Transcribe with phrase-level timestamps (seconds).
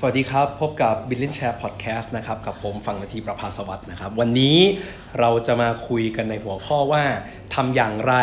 [0.00, 4.58] สวัสดีครับ พบกับ b i l l i o n Share Podcast นะครับ กับผมฟังนาทีประภาสวัสด์นะครับ วันนี้
[5.20, 7.04] เราจะมาคุยกันในหัวข้อว่า
[7.54, 8.14] ทำอย่างไร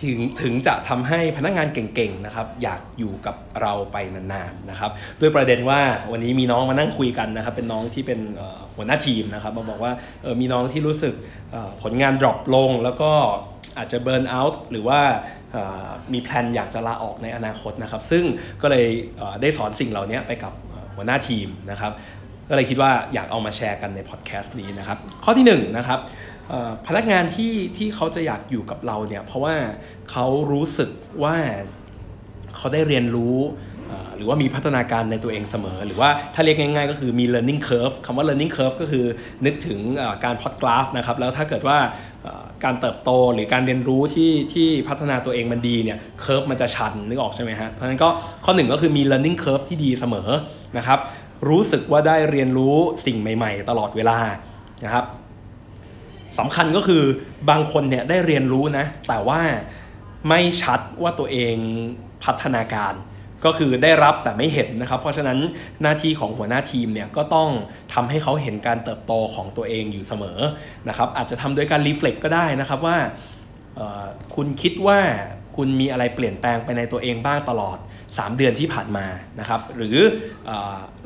[0.00, 5.80] ถึงถึงจะทำให้พนักงานเก่งๆนะครับ อยากอยู่กับเราไปนานๆนะครับด้วยประเด็นว่า
[6.12, 8.20] วันนี้มีน้องมานั่งคุยกันนะครับ เป็นน้องที่เป็น
[8.76, 9.92] หัวหน้าทีมนะครับ มาบอกว่า
[10.40, 11.14] มีน้องที่รู้สึก
[11.82, 13.10] ผลงาน drop ลง แล้วก็
[13.78, 15.00] อาจจะ burnout หรือว่า
[16.12, 18.24] มีแพลนอยากจะลาออกในอนาคตนะครับ ซึ่ง
[18.62, 18.86] ก็เลย
[19.40, 20.52] ได้สอนสิ่งเหล่านี้ไปกับ
[20.96, 21.92] หัวหน้าทีมนะครับ
[22.48, 26.00] ก็เลยคิดว่าอยากเอามาแชร์กันในพอดแคสต์นี้นะครับ ข้อที่1นนะครับ
[26.86, 29.54] พนักงานที่ที่เขาจะอยากอยู่กับเราเนี่ยเพราะว่า
[30.10, 30.90] เขารู้สึก
[31.22, 31.36] ว่า
[32.56, 33.36] เขาได้เรียนรู้
[34.16, 39.04] หรือว่ามีพัฒนาการในตัวเองเสมอ หรือว่าถ้าเรียกง่ายๆ ก็คือมี learning curve คำว่า learning curve ก็คือ
[39.46, 39.80] นึกถึง
[40.24, 41.78] การพอดกราฟนะครับแล้วถ้าเกิดว่า
[42.64, 48.08] การเติบโตหรือการเรียนรู้ที่ที่พัฒนาตัวเองมันดีเนี่ยเคอร์ฟมันจะชันนึกออกใช่ไหมฮะเพราะฉะนั้นก็
[48.44, 50.28] ข้อหนึ่งก็คือมี learning curve ที่ดีเสมอ
[50.78, 50.98] นะครับ
[51.48, 54.18] รู้สึกว่าได้เรียนรู้สิ่งใหม่ ๆ ตลอดเวลา
[54.84, 55.04] นะครับ
[56.38, 57.02] สำคัญก็คือ
[57.50, 59.40] บางคนเนี่ยได้เรียนรู้นะ แต่ว่า
[60.28, 61.56] ไม่ชัดว่าตัวเอง
[62.24, 62.94] พัฒนาการ
[63.44, 65.38] ก็คือได้รับแต่ไม่เห็นนะครับ เพราะฉะนั้น
[65.82, 67.48] หน้าที่ของหัวหน้าทีมเนี่ยก็ต้อง
[67.94, 70.38] ทำให้เขาเห็นการเติบโตของตัวเองอยู่เสมอ
[70.88, 72.96] นะครับ อาจจะทำโดยการ reflect ก็ได้นะครับว่า
[74.34, 74.98] คุณคิดว่า
[75.56, 79.06] คุณมีอะไรเปลี่ยนแปลงไปในตัวเองบ้างตลอด 3 เดือนที่ผ่านมา
[79.40, 79.96] นะครับ หรือ
[80.46, 80.50] เอ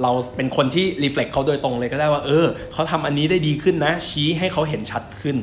[0.02, 5.36] เราเป็นคนที่ reflect เขาโดยตรงเลยก็ได้ว่า เออเขาทำอันนี้ได้ดีขึ้นนะ ชี้ให้เขาเห็นชัดขึ้น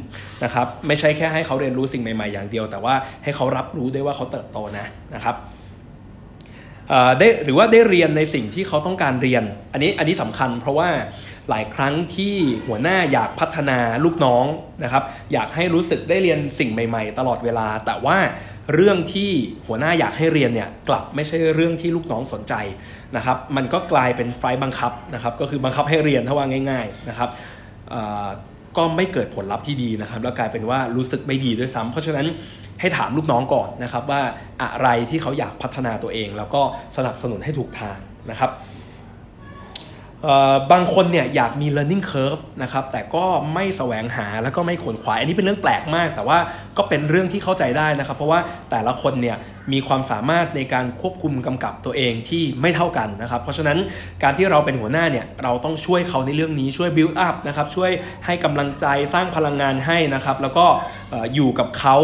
[0.43, 5.35] นะครับ ไม่ใช่แค่ให้เขาเรียนรู้สิ่งใหม่ๆอย่างเดียว แต่ว่าให้เขารับรู้ด้วยว่าเขาเติบโตนะนะครับ
[7.19, 10.89] ได้หรือว่าได้เรียนในสิ่งที่เขาต้องการเรียน อันนี้อันนี้สำคัญ เพราะว่า
[11.49, 12.35] หลายครั้งที่
[12.67, 14.45] หัวหน้าอยากพัฒนาลูกน้อง
[14.83, 18.17] นะครับ อยากให้รู้สึกได้เรียนสิ่งใหม่ ๆ ตลอดเวลา แต่ว่า
[18.73, 19.31] เรื่องที่
[19.67, 22.53] หัวหน้าอยากให้เรียนเนี่ยกลับไม่ใช่เรื่องที่ลูกน้องสนใจ
[23.15, 27.29] นะครับ มันก็กลายเป็นไฟบังคับนะครับ ก็คือบังคับให้เรียนถ้าว่าง่าย ๆนะครับ
[28.77, 32.27] ก็ไม่เกิดผลลัพธ์ที่ดีนะครับ แล้วกลายเป็นว่ารู้สึกไม่ดีด้วยซ้ำเพราะฉะนั้น
[32.79, 34.21] ให้ถามลูกน้องก่อนนะครับว่า
[34.61, 36.61] อะไรที่เขาอยากพัฒนาตัวเอง แล้วก็
[36.97, 37.97] สนับสนุนให้ถูกทาง
[38.31, 38.51] นะครับ
[40.71, 46.37] บางคนเนี่ยอยากมี learning curve นะครับแต่ก็ไม่แสวงหาแล้วก็ไม่ขนขวายอันนี้เป็นเรื่องแปลกมาก แต่ว่า
[46.77, 48.39] ก็เป็นเรื่องที่เข้าใจได้นะครับ เพราะว่า
[48.71, 49.37] แต่ละคนเนี่ย
[49.73, 53.77] มีความสามารถในการควบคุมกำกับตัวเองที่ไม่เท่ากันนะครับ เพราะฉะนั้น
[54.23, 57.91] การที่เราเป็นหัวหน้าเนี่ยเราต้องช่วยเขาในเรื่องนี้ช่วย build up นะครับช่วย
[58.25, 60.65] ให้กำลังใจสร้างพลังงานให้นะครับ แล้วก็
[61.33, 61.97] อยู่กับเขา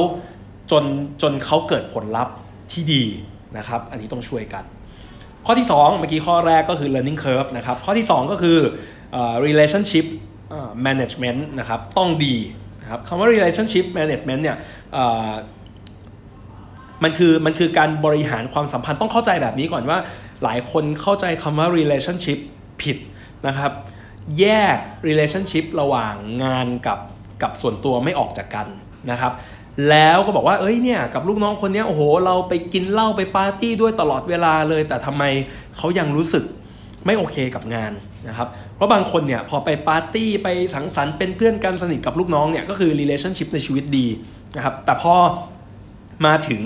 [0.71, 0.83] จน
[1.21, 2.35] จนเขาเกิดผลลัพธ์
[2.71, 3.03] ที่ดี
[3.57, 4.63] นะครับ อันนี้ต้องช่วยกัน
[5.45, 8.57] ข้อที่ 2 เมื่อกี้ข้อแรกก็คือ learning curve นะครับ ข้อที่ 2 ก็คือ
[9.45, 10.05] relationship
[10.87, 12.35] management นะครับ ต้องดี
[12.81, 14.57] นะครับคำว่า relationship management เนี่ย
[17.03, 19.97] มันคือมันคือการบริหารความสัมพันธ์ต้องเข้าใจแบบนี้ก่อนว่า
[20.43, 22.39] หลายคนเข้าใจคำว่า relationship
[22.81, 22.97] ผิด
[23.47, 23.71] นะครับ
[24.39, 24.45] แย
[24.75, 26.99] ก relationship ระหว่างงานกับ
[27.41, 28.67] กับส่วนตัวไม่ออกจากกัน
[29.11, 29.33] นะครับ
[29.89, 35.23] แล้วก็บอกว่าเอ้ยเนี่ยกับลูกน้องคนนี้โอ้โห เราไปกินเหล้าไปปาร์ตี้ด้วยตลอดเวลาเลย แต่ทำไม
[35.77, 36.43] เขายังรู้สึก
[37.05, 37.91] ไม่โอเคกับงาน
[38.27, 44.07] นะครับ เพราะบางคนเนี่ยพอไปปาร์ตี้ไปสังสรรค์เป็นเพื่อนกันสนิทกับลูกน้องเนี่ยก็คือ relationship ในชีวิตดี
[44.55, 45.15] นะครับ แต่พอ
[46.25, 46.61] มาถึง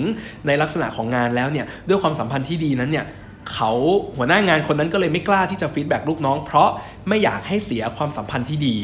[0.46, 3.06] ในลักษณะของงานแล้วเนี่ยด้วยความสัมพันธ์ที่ดีนั้นเนี่ย
[3.54, 3.72] เขา
[4.16, 6.68] หัวหน้างานคนนั้นก็เลยไม่กล้าที่จะฟีดแบ็กลูกน้อง เพราะ
[7.08, 8.76] ไม่อยากให้เสียความสัมพันธ์ที่ดี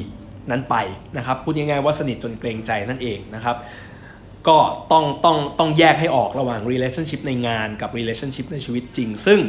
[0.50, 0.77] นั้นไป
[1.16, 3.56] นะครับพูดง่ายๆว่าสนิทจนเกรงใจนั่นเองนะครับ
[4.48, 4.58] ก็
[4.92, 9.41] ต้องต้องต้องแยกให้ออกระหว่าง relationship ในงานกับ relationship ในชีวิตจริง ซึ่ง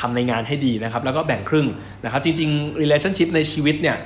[0.00, 1.66] ทำในงานให้ดีนะครับ แล้วก็แบ่งครึ่ง
[2.04, 3.96] นะครับ จริง ๆ relationship ในชีวิตเนี่ย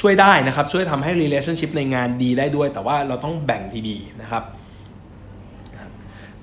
[0.00, 4.44] ช่วยได้นะครับ ช่วยทำให้ relationship ในงานดีได้ด้วย แต่ว่าเราต้องแบ่งดีๆนะครับ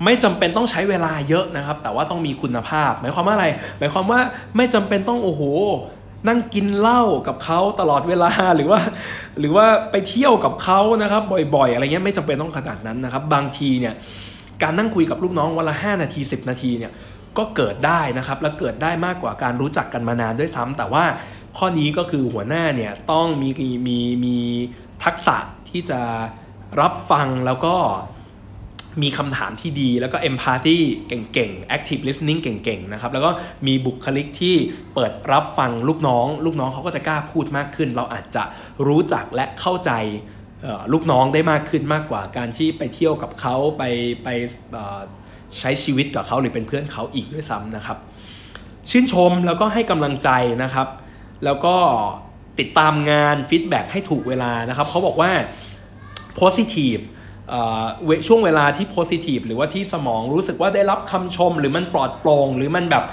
[0.04, 3.46] ไม่จำเป็นต้องใช้เวลาเยอะนะครับ แต่ว่าต้องมีคุณภาพ หมายความว่าอะไร
[3.78, 4.20] หมายความว่า
[4.56, 5.42] ไม่จำเป็นต้องโอ้โห
[6.28, 8.80] นั่งกินเหล้ากับเขาตลอดเวลาหรือว่า
[9.40, 11.22] หรือว่าไปเที่ยวกับเขานะครับ
[11.54, 13.94] บ่อยๆ อะไรเงี้ยไม่จำเป็นต้องขนาดนั้นนะครับ บางทีเนี่ย
[14.62, 16.92] การนั่งคุยกับลูกน้องวันละ 5 นาที 10 นาทีเนี่ย
[17.38, 21.04] ก็เกิดได้นะครับ และเกิดได้มากกว่าการรู้จักกันมานานด้วยซ้ำแต่ว่า
[21.56, 23.48] ข้อนี้ก็คือหัวหน้าเนี่ยต้องมี
[23.86, 24.36] มีมี
[25.04, 25.36] ทักษะ
[25.70, 26.00] ที่จะ
[26.80, 27.76] รับฟังแล้วก็
[29.02, 30.78] มีคำถามที่ดีแล้วก็ empathy
[31.08, 33.30] เก่งๆ active listening เก่งๆ นะครับ แล้วก็
[33.66, 34.56] มีบุคลิกที่
[34.94, 38.44] เปิดรับฟังลูกน้อง ลูกน้องเขาก็จะกล้าพูดมากขึ้น เราอาจจะ
[38.86, 39.92] รู้จักและเข้าใจ
[40.92, 43.82] ลูกน้องได้มากขึ้นมากกว่าการที่ไปเที่ยวกับเขาไป
[44.24, 44.28] ไป
[45.60, 47.98] ใช้ชีวิตกับเขาหรือเป็นเพื่อนเขาอีกด้วยซ้ำนะครับ
[48.90, 50.30] ชื่นชมแล้วก็ให้กำลังใจ
[50.62, 50.88] นะครับ
[51.44, 51.76] แล้วก็
[52.58, 55.30] ติดตามงานฟีดแบ็ให้ถูกเวลานะครับเขาบอกว่า
[56.40, 57.02] positive
[58.26, 63.04] ช่วงเวลาที่โพซิทีฟหรือว่าที่สมองรู้สึกว่าได้รับคำชม หรือมันปลอดโปร่งหรือมันแบบ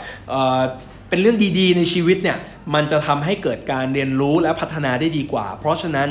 [1.09, 2.37] เป็นเรื่องดีๆ ในชีวิตเนี่ย
[2.73, 6.09] มันจะทำให้เกิดการเรียนรู้และพัฒนาได้ดีกว่า เพราะฉะนั้น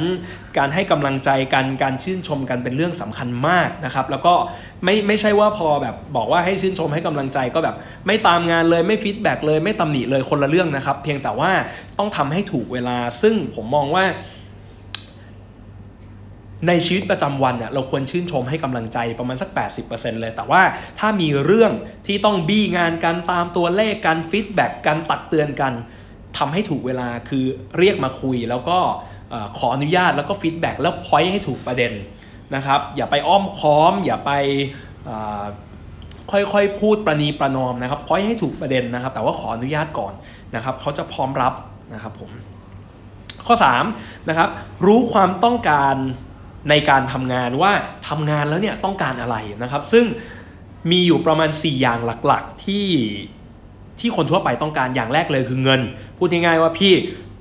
[0.59, 4.35] การให้กำลังใจกันการชื่นชมกันเป็นเรื่องสำคัญมากนะครับ แล้วก็
[4.85, 7.77] ไม่ไม่ใช่ว่าพอแบบบอกว่าให้ชื่นชมให้กำลังใจก็แบบ
[8.07, 11.51] ไม่ตามงานเลยไม่ feedback เลยไม่ตำหนิเลยคนละเรื่องนะครับ เพียงแต่ว่า
[11.99, 14.05] ต้องทำให้ถูกเวลาซึ่งผมมองว่า
[16.67, 19.51] ในชีวิตประจำวันเนี่ยเราควรชื่นชมให้กำลังใจประมาณสัก
[19.87, 20.63] 80%เลย แต่ว่า
[20.99, 21.73] ถ้ามีเรื่อง
[22.07, 25.73] ที่ต้องบี้งานกันตามตัวเลขการ feedback การตักเตือนกัน
[26.39, 27.45] ทำให้ถูกเวลาคือ
[27.79, 28.79] เรียกมาคุย แล้วก็
[29.59, 31.93] ขออนุญาตแล้วก็ feedback แล้ว point ให้ถูกประเด็น
[32.55, 34.31] นะครับ อย่าไปอ้อมค้อม อย่าไป
[36.31, 40.13] ค่อยๆ พูดประนีประนอมนะครับพอยต์ให้ถูกประเด็นนะครับ แต่ว่าขออนุญาตก่อน
[40.55, 41.53] นะครับเขาจะพร้อมรับ
[41.95, 42.31] นะครับผม
[43.47, 43.55] ข้อ
[43.91, 44.49] 3นะครับ
[44.87, 45.95] รู้ความต้องการ
[46.71, 47.73] ในการทำงานว่า
[48.09, 50.05] ทำงานแล้วเนี่ยต้องการอะไรนะครับ ซึ่ง
[50.91, 52.87] มีอยู่ประมาณ 4 อย่างหลักๆที่
[54.01, 55.81] ที่คนทั่วไปต้องการอย่างแรกเลยคือเงิน
[56.19, 56.95] พูดง่ายๆว่าพี่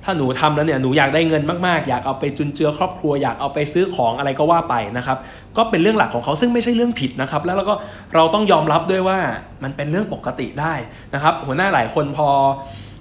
[0.04, 5.18] ถ้าหนูทำแล้วเนี่ยหนูอยากได้เงินมากๆ อยากเอาไปจุนเจือครอบครัวอยากเอาไปซื้อของอะไรก็ว่าไปนะครับ
[5.56, 7.74] ก็เป็นเรื่องหลักของเขาซึ่งไม่ใช่เรื่องผิดนะครับ แล้วเราก็
[8.14, 9.18] เราต้องยอมรับด้วยว่า
[9.62, 10.74] มันเป็นเรื่องปกติได้
[11.14, 12.28] นะครับ หัวหน้าหลายคนพอ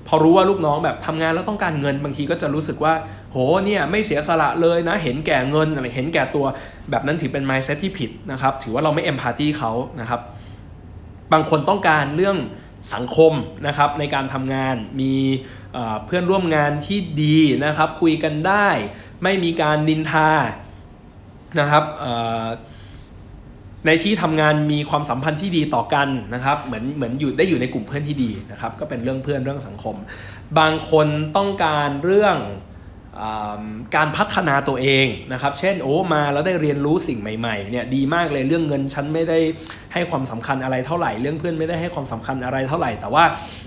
[0.08, 2.94] พอรู้ว่าลูกน้องแบบทำงานแล้วต้องการเงินบางทีก็จะรู้สึกว่า
[3.32, 6.46] โหเนี่ยไม่เสียสละเลยนะ เห็นแก่เงินอะไรเห็นแก่ตัว
[6.90, 10.22] แบบนั้นถือเป็น mindset ที่ผิดนะครับ ถือว่าเราไม่เอมพัตตีเขานะครับ
[11.34, 12.38] บางคนต้องการเรื่อง
[12.94, 13.34] สังคม
[13.68, 15.14] นะครับในการทำงานมี
[16.06, 18.68] เพื่อนร่วมงานที่ดีนะครับ คุยกันได้
[19.24, 20.30] ไม่มีการนินทา
[21.60, 21.84] นะครับ
[23.88, 29.96] ในที่ทำงานมีความสัมพันธ์ที่ดีต่อกันนะครับเหมือนเหมือนอยู่ได้อยู่ในกลุ่มเพื่อนที่ดีนะครับก็เป็นเรื่องเพื่อนเรื่องสังคม
[30.60, 31.08] บางคน
[31.38, 32.38] ต้องการเรื่อง
[33.96, 39.40] การพัฒนาตัวเองนะครับ เช่นโอ้มาแล้วได้เรียนรู้สิ่งใหม่ๆเนี่ยดีมากเลยเรื่องเงินฉันไม่ได้
[39.94, 43.24] ให้ความสำคัญอะไรเท่าไหร่ เรื่องเพื่อนไม่ได้ให้ความสำคัญอะไรเท่าไหร่ แต่ว่า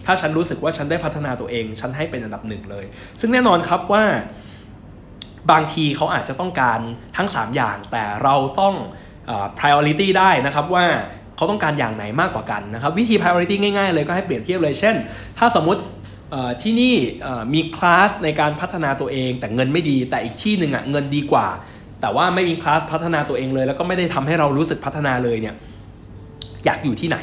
[0.07, 2.85] ถ้าฉันรู้สึกว่าฉันได้พัฒนาตัวเอง ฉันให้เป็นอันดับหนึ่งเลย
[3.21, 4.05] ซึ่งแน่นอนครับว่า
[5.51, 6.81] บางทีเขาอาจจะต้องการ
[7.17, 8.75] ทั้ง 3 อย่าง แต่เราต้อง
[9.59, 10.87] priority ได้นะครับว่า
[11.37, 14.95] เขาต้องการอย่างไหนมากกว่ากันนะครับวิธี priority ง่าย ๆ เลยก็ให้เปรียบเทียบเลยเช่น
[15.39, 15.83] ถ้าสมมติ
[16.63, 16.95] ที่นี่
[17.55, 21.47] มีคลาสในการพัฒนาตัวเองแต่เงินไม่ดีแต่อีกที่หนึ่งอะเงินดีกว่า
[22.01, 25.55] แต่ว่าไม่มีคลาสพัฒนาตัวเองเลย แล้วก็ไม่ได้ทำให้เรารู้สึกพัฒนาเลยเนี่ย
[26.65, 27.19] อยากอยู่ที่ไหน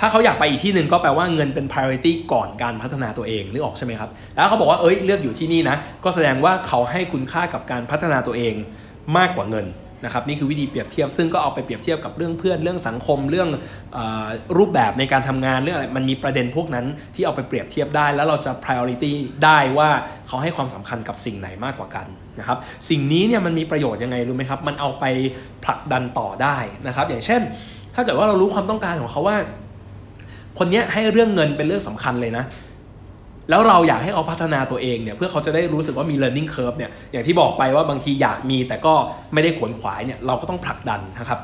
[0.00, 8.54] ถ้าเขาอยากไปอีกที่หนึ่งก็แปลว่าเงินเป็น priority ก่อนการพัฒนาตัวเองนึกออกใช่ไหมครับแล้วเขาบอกว่าเอ้ยเลือกอยู่ที่นี่นะก็แสดงว่าเขาให้คุณค่ากับการพัฒนาตัวเอง
[9.16, 9.66] มากกว่าเงิน
[10.04, 13.48] นะครับนี่คือวิธีเปรียบเทียบ ซึ่งก็เอาไปเปรียบเทียบกับเรื่องเพื่อนเรื่องสังคมเรื่อง
[13.96, 13.98] อ
[14.58, 19.12] รูปแบบในการทำงานเรื่องอะไรมันมีประเด็นพวกนั้นที่เอาไปเปรียบเทียบได้ แล้วเราจะ priority
[19.44, 19.90] ได้ว่า
[20.28, 22.06] เขาให้ความสำคัญกับสิ่งไหนมากกว่ากัน
[22.38, 22.58] นะครับ
[22.90, 25.04] สิ่งนี้เนี่ยมันมีประโยชน์ยังไงรู้ไหมครับ มันเอาไป
[25.64, 26.56] ผลักดันต่อได้
[26.86, 27.40] นะครับ อย่างเช่น
[27.94, 29.36] ถ้าเกิดว่าเรารู้ความต้องการของเขาว่า
[30.58, 32.44] คนนี้ให้เรื่องเงินเป็นเรื่องสำคัญเลยนะ
[33.50, 38.94] แล้วเราอยากให้เขาพัฒนาตัวเองเนี่ยเพื่อเขาจะได้รู้สึกว่ามี learning curve เนี่ยอย่างที่บอกไปว่าบางทีอยากมีแต่ก็
[39.32, 41.38] ไม่ได้ขวนขวายเนี่ยเราก็ต้องผลักดันนะครับ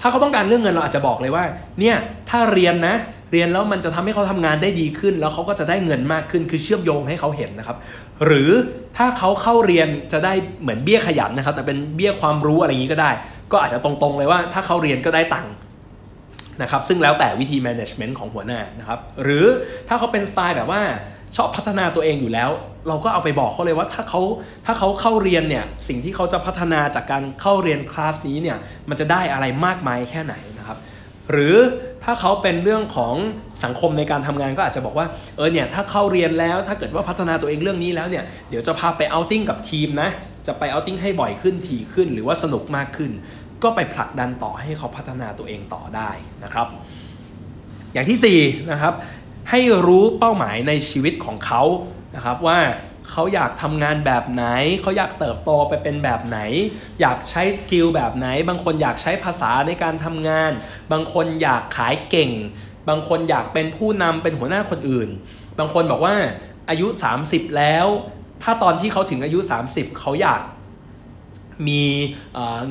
[0.00, 1.44] ถ้าเขาต้องการเรื่องเงินเราอาจจะบอกเลยว่า
[1.80, 1.96] เนี่ย
[2.30, 2.96] ถ้าเรียนนะ
[3.32, 7.76] เรียนแล้วมันจะทำให้เขาทำงานได้ดีขึ้น แล้วเขาก็จะได้เงินมากขึ้นคือเชื่อมโยงให้เขาเห็นนะครับ
[8.24, 8.50] หรือ
[8.96, 10.32] ถ้าเขาเข้าเรียนจะได้
[10.62, 13.10] เหมือนเบี้ยขยันนะครับ แต่เป็นเบี้ยความรู้อะไรอย่างนี้ก็ได้
[13.52, 15.52] ก็อาจจะตรงๆเลยว่าถ้าเขาเรียนก็ได้ตังค์
[16.62, 19.46] นะครับซึ่งแล้วแต่วิธี management ของหัวหน้านะครับหรือ
[19.88, 20.82] ถ้าเขาเป็นสไตล์แบบว่า
[21.36, 22.50] ชอบพัฒนาตัวเองอยู่แล้ว
[22.88, 24.20] เราก็เอาไปบอกเขาเลยว่าถ้าเขา
[24.66, 28.56] ถ้าเขาเข้าเรียนเนี่ยสิ่งที่เขาจะพัฒนาจากการเข้าเรียนคลาสนี้เนี่ย
[28.88, 30.78] มันจะได้อะไรมากมายแค่ไหนนะครับ
[31.30, 31.56] หรือ
[32.04, 33.14] ถ้าเขาเป็นเรื่องของ
[33.64, 40.10] สังคมในการทำงานก็อาจจะบอกว่าเออเนี่ยถ้าเข้าเรียนแล้วถ้าเกิดว่าพัฒนาตัวเองเรื่องนี้แล้วเนี่ยเดี๋ยวจะพาไป outing กับทีมนะ
[40.46, 43.10] จะไป outing ให้บ่อยขึ้นถี่ขึ้นหรือว่าสนุกมากขึ้น
[43.62, 46.10] ก็ไปผลักดันต่อให้เขาพัฒนาตัวเองต่อได้
[46.44, 46.66] นะครับ
[47.92, 48.94] อย่างที่4นะครับ
[49.50, 51.62] ให้รู้เป้าหมายในชีวิตของเขา
[52.14, 52.58] นะครับว่า
[53.10, 54.44] เขาอยากทำงานแบบไหน
[54.82, 56.38] เขาอยากเติบโตไปเป็นแบบไหน
[57.00, 60.50] อยากใช้ skill แบบไหน บางคนอยากใช้ภาษาในการทำงาน
[60.92, 62.30] บางคนอยากขายเก่ง
[62.88, 65.08] บางคนอยากเป็นผู้นำเป็นหัวหน้าคนอื่น
[65.58, 66.14] บางคนบอกว่า
[66.68, 66.86] อายุ
[67.22, 67.86] 30 แล้ว
[68.42, 69.38] ถ้าตอนที่เขาถึงอายุ
[69.70, 70.42] 30 เขาอยาก
[71.68, 71.82] มี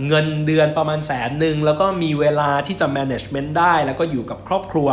[0.08, 4.90] เงินเดือนประมาณแสนหนึ่งแล้วก็มีเวลาที่จะ management ได้ แล้วก็อยู่กับครอบครัว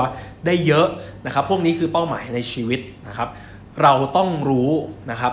[0.47, 0.87] ได้เยอะ
[1.27, 3.29] นะครับ พวกนี้คือเป้าหมายในชีวิตนะครับ
[3.83, 4.71] เราต้องรู้
[5.11, 5.33] นะครับ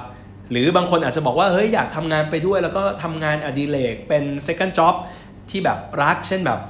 [0.52, 4.96] หรือบางคนอาจจะบอกว่าเฮ้ยอยากทำงานไปด้วย แล้วก็ทำงานอดิเรกเป็น second job
[5.50, 6.62] ที่แบบรัก เช่นแบบ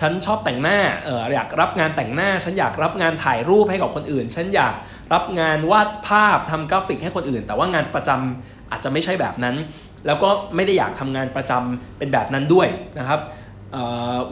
[0.00, 4.74] ฉันชอบแต่งหน้าอออยากรับงานแต่งหน้า ฉันอยากรับงานถ่ายรูปให้กับคนอื่น ฉันอยาก
[5.12, 9.56] รับงานวาดภาพทำกราฟิกให้คนอื่น แต่ว่างานประจำอาจจะไม่ใช่แบบนั้น
[10.06, 12.68] แล้วก็ไม่ได้อยากทำงานประจำเป็นแบบนั้นด้วย
[12.98, 13.20] นะครับ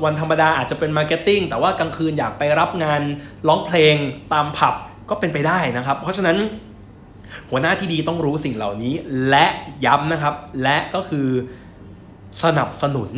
[0.05, 3.03] วันธรรมดาอาจจะเป็น marketing แต่ว่ากลางคืนอยากไปรับงาน
[3.49, 3.95] ร้องเพลง
[4.33, 4.75] ตามผับ
[5.11, 6.37] ก็เป็นไปได้นะครับ เพราะฉะนั้น
[7.51, 8.95] หัวหน้าที่ดีต้องรู้สิ่งเหล่านี้
[9.29, 9.47] และ
[9.87, 11.29] ย้ำนะครับ และก็คือ
[12.45, 13.11] สนับสนุน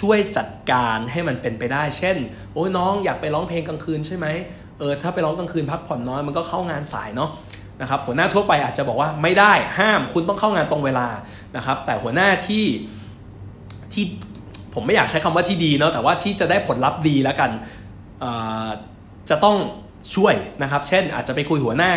[0.00, 2.16] ช่วยจัดการให้มันเป็นไปได้ เช่น
[2.52, 4.26] โอ้ยน้องอยากไปร้องเพลงกลางคืนใช่ไหม
[4.78, 7.30] เออถ้าไปร้องกลางคืนพักผ่อนน้อยมันก็เข้างานสายเนาะ
[7.82, 11.06] นะครับหัวหน้าทั่วไปอาจจะบอกว่าไม่ได้ห้ามคุณต้องเข้างานตรงเวลา
[11.56, 12.64] นะครับ แต่หัวหน้าที่
[13.92, 14.04] ที่
[14.74, 17.50] ผมไม่อยากใช้คำว่าที่ดีเนาะแต่ว่าที่จะได้ผลลัพธ์ดีแล้วกัน
[19.30, 19.56] จะต้อง
[20.14, 21.90] ช่วยนะครับ เช่นอาจจะไปคุยหัวหน้า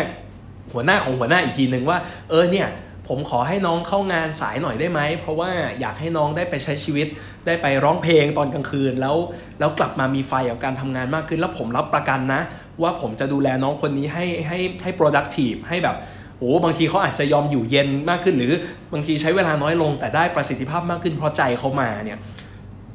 [0.72, 1.98] หัวหน้าของหัวหน้าอีกทีหนึ่งว่า
[2.30, 2.68] เออเนี่ย
[3.08, 7.06] ผมขอให้น้องเข้างานสายหน่อยได้ไหม เพราะว่าอยากให้น้องได้ไปใช้ชีวิต
[7.46, 9.16] ได้ไปร้องเพลงตอนกลางคืน แล้ว
[9.58, 12.40] แล้วกลับมามีไฟกับการทำงานมากขึ้น แล้วผมรับประกันนะ
[12.82, 15.96] ว่าผมจะดูแลน้องคนนี้ให้ให้ให้ productive ให้แบบ
[16.38, 18.52] โอ้บางทีเขาอาจจะยอมอยู่เย็นมากขึ้น หรือ
[18.92, 22.18] บางทีใช้เวลาน้อยลง แต่ได้ประสิทธิภาพมากขึ้นเพราะใจเขามาเนี่ย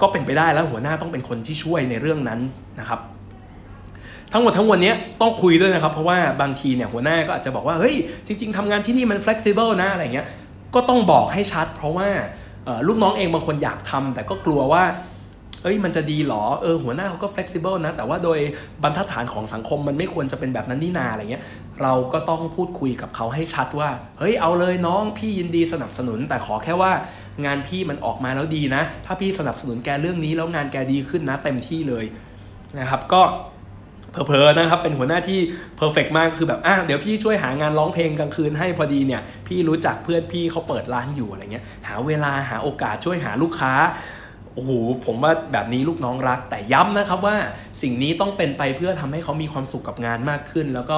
[0.01, 2.39] ก็เป็นไปได้แล้วหัวหน้าต้องเป็นคนที่ช่วยในเรื่องนั้น
[2.79, 2.99] นะครับ
[4.33, 7.95] ทั้งหมดทั้งมวลนี้ต้องคุยด้วยนะครับ เพราะว่าบางทีเนี่ยหัวหน้าก็อาจจะบอกว่าเฮ้ย
[8.27, 10.27] จริง ๆทำงานที่นี่มัน flexible นะอะไรเงี้ย
[10.75, 12.09] ก็ต้องบอกให้ชัด เพราะว่า
[12.88, 14.83] ลูกน้องเองบางคนอยากทำแต่ก็กลัวว่า
[15.63, 18.39] เอ้ยมันจะดีหรอเออหัวหน้าเขาก็ flexible นะ แต่ว่าโดย
[18.83, 21.43] บรรทัดฐานของสังคมมันไม่ควรจะเป็นแบบนั้นนี่นาอะไรเงี้ย
[21.81, 26.91] เราก็ต้องพูดคุยกับเขาให้ชัดว่า เฮ้ยเอาเลยน้องพี่ยินดีสนับสนุน แต่ขอแค่ว่า
[27.45, 32.05] งานพี่มันออกมาแล้วดีนะ ถ้าพี่สนับสนุนแกเรื่องนี้แล้วงานแกดีขึ้นนะเต็มที่เลย
[32.79, 33.21] นะครับก็
[34.11, 35.39] เพอๆนะครับเป็นหัวหน้าที่
[35.77, 43.73] เพอร์เฟกมากคือแบบอะเดี๋ยวพี่ช่วยหางานร้องเพลงกลางคืนให้พอดีเนี่ยพี่รู้จักเพื่อนพี่เขาเปิดร้านอยู่อะไรเงี้ยหาเวลาหาโอกาสช่วยหาลูกค้า
[44.53, 44.71] โอ้โห
[45.05, 47.35] ผมว่าแบบนี้ลูกน้องรัก แต่ย้ำนะครับว่า
[47.81, 50.97] สิ่งนี้ต้องเป็นไปเพื่อทำให้เขามีความสุขกับงานมากขึ้น แล้วก็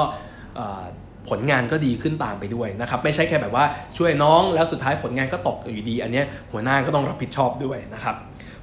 [1.29, 3.65] ผลงานก็ดีขึ้นตามไปด้วยนะครับไม่ใช่แค่แบบว่า
[3.98, 8.15] ช่วยน้องแล้วสุดท้ายผลงานก็ตกอยู่ดี อันนี้หัวหน้าก็ต้องรับผิดชอบด้วยนะครับ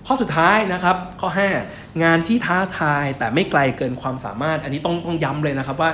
[0.06, 1.28] ข้อสุดท้ายนะครับข้อ
[1.66, 5.90] 5 งานที่ท้าทายแต่ไม่ไกลเกินความสามารถ อันนี้ต้องต้องย้ำเลยนะครับว่า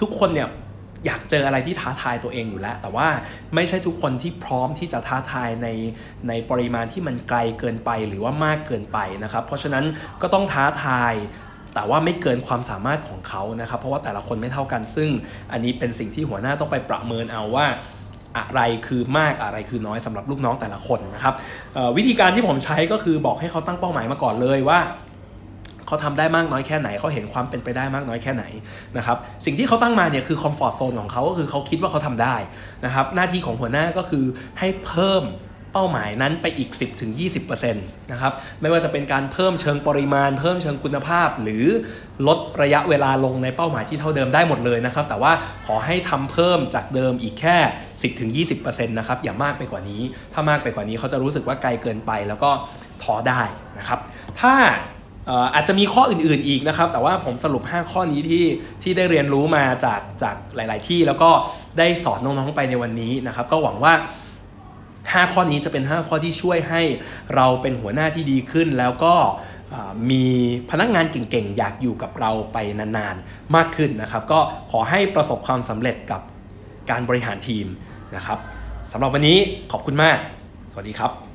[0.00, 0.48] ทุกคนเนี่ย
[1.06, 3.08] อยากเจออะไรที่ท้าทายตัวเองอยู่แล้ว แต่ว่า
[3.54, 5.68] ไม่ใช่ทุกคนที่พร้อมที่จะท้าทายใน
[6.28, 9.84] ในปริมาณที่มันไกลเกินไปหรือว่ามากเกินไปนะครับ เพราะฉะนั้น
[10.22, 11.14] ก็ต้องท้าทาย
[11.74, 15.10] แต่ว่าไม่เกินความสามารถของเขานะครับ เพราะว่าแต่ละคนไม่เท่ากัน ซึ่ง
[15.52, 17.66] อันนี้เป็นสิ่งที่หัวหน้าต้องไปประเมินเอาว่า
[18.36, 21.34] อะไรคือมากอะไรคือน้อยสำหรับลูกน้องแต่ละคนนะครับ
[21.96, 24.80] วิธีการที่ผมใช้ก็คือบอกให้เขาตั้งเป้าหมายมาก่อนเลยว่า
[25.86, 28.44] เขาทำได้มากน้อยแค่ไหนเขาเห็นความเป็นไปได้มากน้อยแค่ไหน
[28.96, 32.36] นะครับสิ่งที่เขาตั้งมาเนี่ยคือคอมฟอร์ทโซนของเขาก็คือเขาคิดว่าเขาทำได้
[32.84, 34.24] นะครับหน้าที่ของหัวหน้าก็คือ
[34.58, 35.24] ให้เพิ่ม
[35.72, 36.70] เป้าหมายนั้นไปอีก
[37.16, 41.64] 10-20%นะครับไม่ว่าจะเป็นการเพิ่มเชิงปริมาณ เพิ่มเชิงคุณภาพ หรือ
[42.26, 45.32] ลดระยะเวลาลงในเป้าหมายที่เท่าเดิมได้หมดเลยนะครับแต่ว่า
[45.66, 47.58] ขอให้ทำเพิ่มจากเดิมอีกแค่
[48.02, 52.50] 10-20%นะครับอย่ามากไปกว่านี้ ถ้ามากไปกว่านี้เขาจะรู้สึกว่าไกลเกินไปแล้วก็
[53.02, 53.42] ท้อได้
[53.78, 53.98] นะครับ
[54.40, 54.54] ถ้า
[55.54, 58.44] อาจจะมีข้ออื่นๆอีกนะครับ แต่ว่าผมสรุป 5 ข้อนี้ที่
[58.82, 61.30] ที่ได้เรียนรู้มาจากจากหลาย ๆ ที่แล้วก็
[61.78, 63.94] ได้สอนน้องๆไปในวันนี้นะครับ ก็หวังว่า
[64.62, 66.82] 5 ข้อนี้จะเป็น 5 ข้อที่ช่วยให้
[67.34, 69.14] เราเป็นหัวหน้าที่ดีขึ้น แล้วก็
[70.10, 70.24] มี
[70.70, 76.20] พนักงานเก่งๆ อยากอยู่กับเราไปนานๆ มากขึ้นนะครับ ก็ขอให้ประสบความสำเร็จกับ
[76.90, 77.66] การบริหารทีม
[78.16, 78.38] นะครับ
[78.92, 79.38] สำหรับวันนี้
[79.72, 80.18] ขอบคุณมาก
[80.72, 81.25] สวัสดีครับ